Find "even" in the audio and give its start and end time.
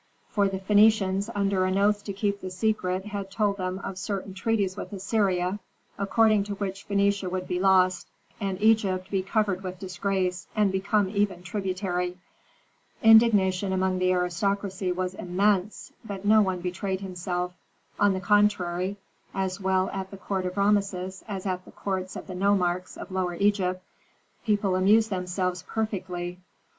11.09-11.43